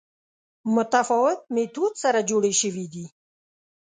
متفاوت 0.75 1.39
میتود 1.55 1.93
سره 2.03 2.19
جوړې 2.29 2.53
شوې 2.61 2.85
دي 2.93 3.05